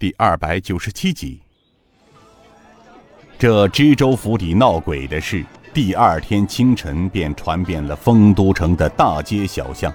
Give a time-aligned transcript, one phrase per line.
[0.00, 1.40] 第二百九十七集。
[3.36, 9.92] 这知州府邸闹鬼的事，第二天清晨便传遍了丰都城的大街小巷，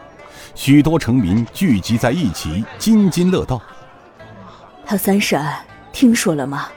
[0.55, 3.61] 许多城民聚集在一起，津津乐道。
[4.85, 5.41] 他三婶，
[5.93, 6.67] 听说了吗？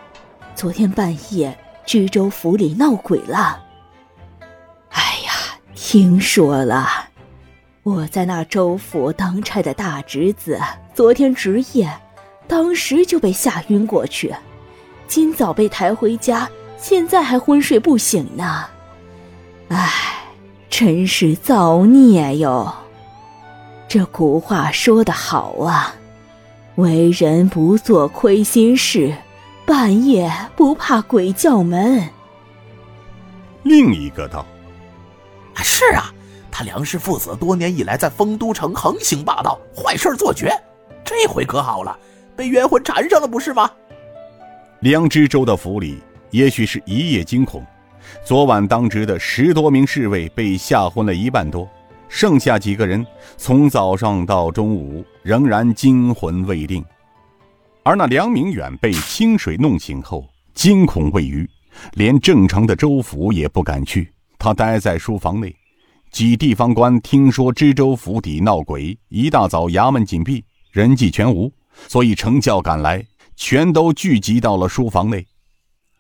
[0.55, 3.61] 昨天半夜，知州府里闹鬼了。
[4.91, 5.33] 哎呀，
[5.75, 6.87] 听说了。
[7.83, 10.61] 我在那州府当差的大侄子，
[10.95, 11.93] 昨天值夜，
[12.49, 14.35] 当时就被吓晕过去，
[15.09, 16.49] 今早被抬回家。
[16.79, 18.67] 现在还昏睡不醒呢，
[19.69, 20.27] 唉，
[20.69, 22.73] 真是造孽哟！
[23.89, 25.95] 这古话说得好啊，
[26.75, 29.17] 为人不做亏心事，
[29.65, 32.11] 半夜不怕鬼叫门。
[33.63, 34.45] 另一个道
[35.57, 36.13] ：“是啊，
[36.53, 40.53] 他梁氏父子多年以来在丰都城横行霸道，坏事做绝，
[41.05, 41.99] 这回可好了，
[42.37, 43.71] 被冤魂缠上了，不是吗？”
[44.81, 45.99] 梁知州的府里。
[46.33, 47.65] 也许是一夜惊恐，
[48.25, 51.67] 昨晚当值的十多名侍卫被吓昏了一半多，
[52.09, 53.07] 剩下几个人
[53.39, 56.85] 从早上到中午仍然惊魂未定。
[57.85, 61.49] 而那梁明远被清水弄醒后，惊恐未愈，
[61.93, 65.55] 连正常的州府也不敢去，他待在书房内。
[66.11, 71.51] 几地方官听说知州府邸闹鬼，一大早衙门紧闭，人迹全无，
[71.89, 75.27] 所以乘轿赶来，全都聚集到了书房内。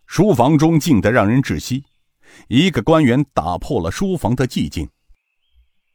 [0.07, 1.85] 书房中静得让人窒息，
[2.49, 4.89] 一个官员打破了书房的寂静。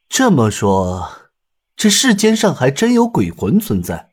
[0.10, 1.32] 这么说，
[1.76, 4.10] 这世间上还真有鬼魂存在？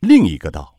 [0.00, 0.78] 另一个道：“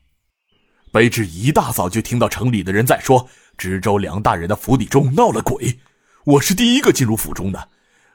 [0.93, 5.79] 卑职一大早就听到城里的人在说，知州梁大人的府邸中闹了鬼。
[6.25, 7.69] 我是第一个进入府中的，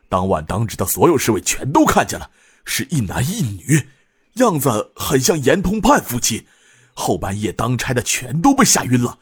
[0.09, 2.31] 当晚当值的所有侍卫全都看见了，
[2.65, 3.89] 是一男一女，
[4.37, 6.47] 样子很像严通判夫妻。
[6.95, 9.19] 后半夜当差的全都被吓晕了。”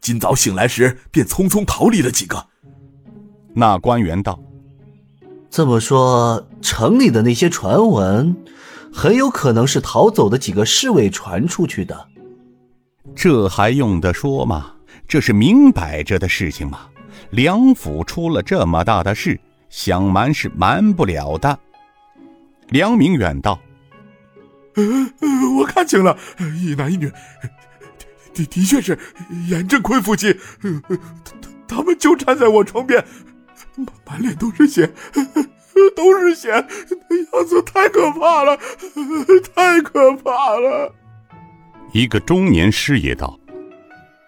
[0.00, 2.46] 今早醒来时，便匆匆逃离了几个。
[3.54, 4.42] 那官员道
[5.48, 8.36] ：“这么说，城里的那些传闻，
[8.92, 12.08] 很有可能是逃走的几个侍卫传出去的。
[13.14, 14.72] 这还用得说吗？
[15.06, 16.88] 这是明摆着的事情嘛！
[17.30, 21.56] 梁府出了这么大的事，想瞒是瞒不了的。”
[22.70, 23.60] 梁明远道
[25.58, 26.16] ：“我看清了，
[26.60, 27.10] 一男一女。”
[28.34, 28.98] 的的确是
[29.46, 30.34] 严正坤夫妻，
[31.68, 33.04] 他他们就站在我床边，
[34.06, 34.90] 满脸都是血，
[35.96, 38.58] 都是血，样子太可怕了，
[39.54, 40.94] 太可怕了。
[41.92, 43.38] 一个中年师爷道：“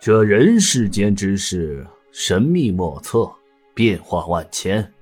[0.01, 3.31] 这人世间之事，神秘莫测，
[3.75, 4.93] 变化万千，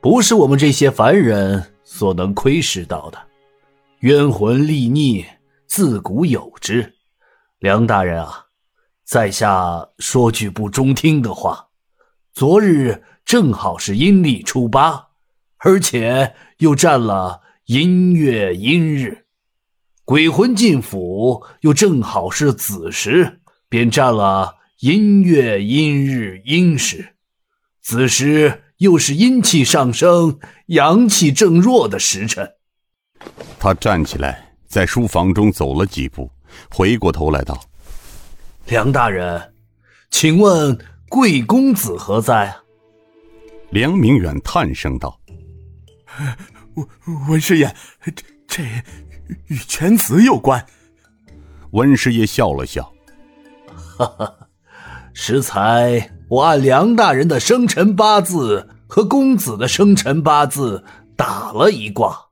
[0.00, 3.25] 不是我们这些凡人所能窥视到的。
[4.00, 5.24] 冤魂逆逆，
[5.66, 6.94] 自古有之。”
[7.58, 8.46] 梁大人啊，
[9.04, 11.68] 在下说句不中听的话，
[12.32, 15.08] 昨日正好是阴历初八，
[15.58, 19.24] 而且又占了阴月阴日，
[20.04, 27.16] 鬼魂进府又正好是子时，便占了阴月阴日阴时，
[27.80, 32.52] 子时又是阴气上升、阳气正弱的时辰。
[33.58, 36.30] 他站起来，在书房中走了几步。
[36.70, 37.60] 回过头来道
[38.66, 39.52] ：“梁大人，
[40.10, 40.78] 请问
[41.08, 42.54] 贵公子何在？”
[43.70, 45.18] 梁明远叹声道
[46.74, 47.74] ：“文文师爷，
[48.04, 48.62] 这这
[49.48, 50.64] 与犬子有关。”
[51.72, 52.90] 文师爷笑了笑
[53.98, 54.34] ：“哈哈，
[55.12, 60.84] 适才我按梁大人的生辰八字和公子的生辰八字
[61.16, 62.25] 打了一卦，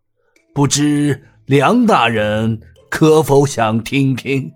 [0.54, 2.60] 不知梁大人。”
[2.96, 4.52] 可否想听听？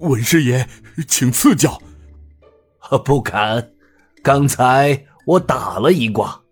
[0.00, 0.68] 文师爷，
[1.08, 1.80] 请赐教。
[3.02, 3.70] 不敢。
[4.22, 6.42] 刚才我打了一卦，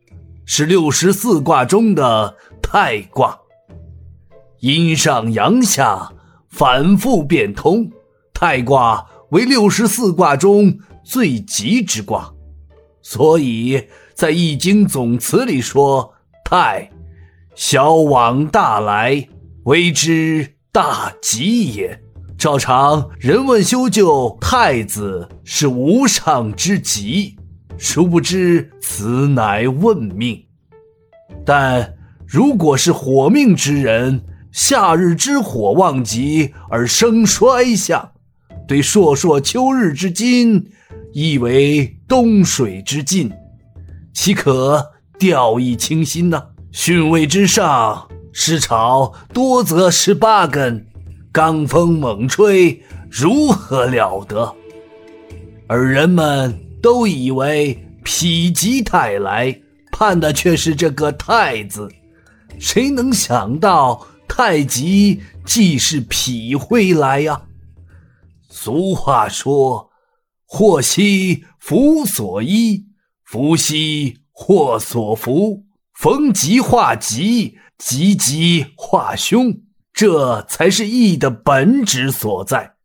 [0.47, 3.39] 是六十四卦中的太卦，
[4.61, 6.11] 阴上阳下，
[6.49, 7.93] 反复变通。
[8.33, 12.33] 太卦为六十四卦中最吉之卦，
[13.03, 16.91] 所以在《易经》总辞里说：“太，
[17.59, 19.29] 小往大来。”
[19.69, 22.01] 为之大吉也。
[22.39, 27.37] 照常，人问修旧太子是无上之吉，
[27.77, 30.47] 殊不知此乃问命。
[31.45, 31.97] 但
[32.27, 38.13] 如果是火命之人，夏日之火旺极而生衰相，
[38.67, 40.71] 对烁烁秋日之金，
[41.13, 43.31] 亦为冬水之尽，
[44.15, 46.43] 岂可掉以轻心呢？
[46.73, 48.09] 巽位之上。
[48.31, 50.87] 失草多则十八根，
[51.33, 52.81] 罡风猛吹，
[53.11, 54.55] 如何了得？
[55.67, 59.61] 而人们都以为否极泰来，
[59.91, 61.91] 盼的却是这个泰字，
[62.61, 67.43] 谁能想到太极既是否会来呀？
[68.49, 69.91] 俗话说
[70.47, 72.87] ：“祸兮福所依，
[73.25, 75.65] 福兮祸所伏。
[76.01, 79.63] 逢吉化吉，吉吉化凶。”
[79.93, 82.77] 这才是义的本质所在。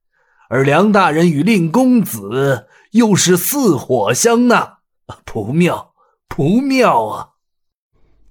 [0.50, 4.80] 而梁大人与令公子又是似火相纳，
[5.24, 5.94] 不妙，
[6.28, 7.30] 不妙啊！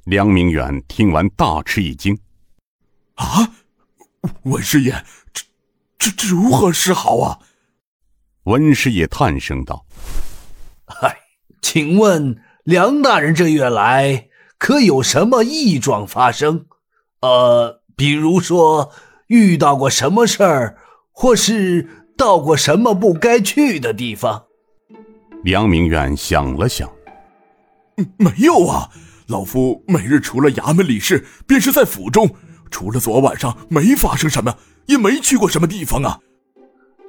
[0.03, 2.19] 梁明远听完大吃一惊
[3.15, 3.53] ：“啊，
[4.43, 5.45] 文师爷，这、
[5.97, 7.39] 这、这如何是好啊？”
[8.47, 9.87] 文师爷叹声道
[10.87, 11.17] ：“嗨，
[11.61, 14.29] 请问梁大人这月来
[14.63, 16.67] 可有什么异状发生？
[17.21, 18.93] 呃，比如说
[19.27, 20.79] 遇到过什么事儿，
[21.11, 24.45] 或是到过什么不该去的地方？”
[25.43, 26.89] 梁明远想了想
[28.17, 28.89] ：“没有啊，
[29.27, 32.31] 老夫每日除了衙门理事，便是在府中。
[32.71, 34.57] 除了昨晚上没发生什么，
[34.87, 36.21] 也没去过什么地方啊。”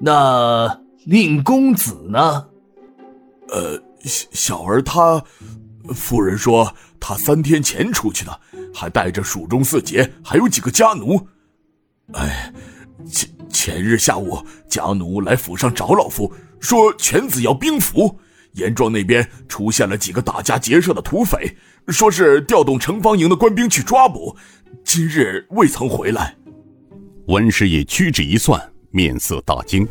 [0.02, 0.82] 那。
[1.06, 2.48] 令公子呢？
[3.50, 5.22] 呃，小小儿他，
[5.94, 8.40] 夫人说他三天前出去的，
[8.74, 11.28] 还带着蜀中四杰，还有几个家奴。
[12.14, 12.54] 哎，
[13.10, 18.20] 前前日下午，家奴来府上找老夫，说犬子要兵符。
[18.54, 21.58] 严庄那边出现了几个打家劫舍的土匪，
[21.88, 24.38] 说是调动城防营的官兵去抓捕，
[24.86, 26.36] 今日未曾回来。
[27.28, 29.88] 温师爷屈指一算，面色大惊。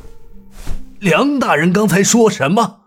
[1.00, 2.82] 梁大人刚才说什么？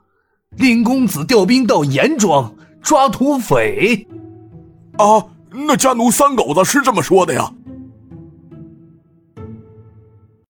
[0.52, 2.55] 令公子调兵到严庄
[2.86, 4.08] 抓土匪？
[4.98, 7.52] 啊，那家奴三狗子是这么说的呀。